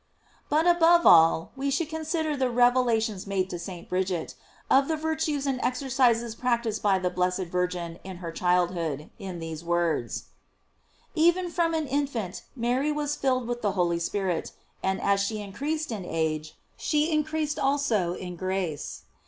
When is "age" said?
16.03-16.57